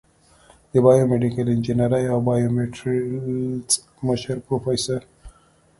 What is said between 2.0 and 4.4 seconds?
او بایومیټریلز مشر